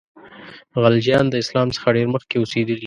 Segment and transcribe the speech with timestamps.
[0.81, 2.79] خلجیان د اسلام څخه ډېر مخکي اوسېدلي.